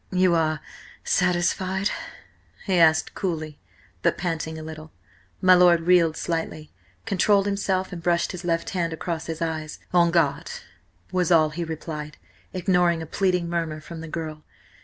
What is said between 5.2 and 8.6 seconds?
My lord reeled slightly, controlled himself and brushed his